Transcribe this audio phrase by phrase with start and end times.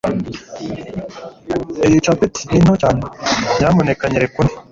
[1.85, 3.01] Iyi capeti ni nto cyane.
[3.57, 4.53] Nyamuneka nyereka undi.